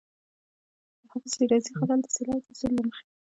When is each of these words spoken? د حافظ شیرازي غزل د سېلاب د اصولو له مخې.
د 0.99 1.01
حافظ 1.11 1.31
شیرازي 1.37 1.71
غزل 1.77 1.99
د 2.03 2.07
سېلاب 2.15 2.39
د 2.43 2.45
اصولو 2.51 2.77
له 2.83 2.83
مخې. 2.89 3.03